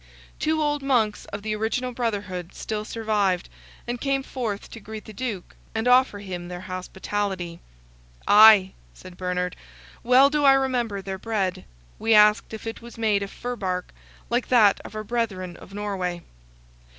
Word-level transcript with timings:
Two 0.39 0.59
old 0.63 0.81
monks, 0.81 1.25
of 1.25 1.43
the 1.43 1.55
original 1.55 1.91
brotherhood, 1.91 2.55
still 2.55 2.83
survived, 2.83 3.49
and 3.87 4.01
came 4.01 4.23
forth 4.23 4.67
to 4.71 4.79
greet 4.79 5.05
the 5.05 5.13
Duke, 5.13 5.55
and 5.75 5.87
offer 5.87 6.17
him 6.17 6.47
their 6.47 6.61
hospitality. 6.61 7.59
"Ay!" 8.27 8.73
said 8.95 9.15
Bernard, 9.15 9.55
"well 10.01 10.31
do 10.31 10.43
I 10.43 10.53
remember 10.53 11.03
their 11.03 11.19
bread; 11.19 11.65
we 11.99 12.15
asked 12.15 12.51
if 12.51 12.65
it 12.65 12.81
was 12.81 12.97
made 12.97 13.21
of 13.21 13.29
fir 13.29 13.55
bark, 13.55 13.93
like 14.27 14.47
that 14.47 14.79
of 14.83 14.95
our 14.95 15.03
brethren 15.03 15.55
of 15.57 15.71
Norway." 15.71 16.23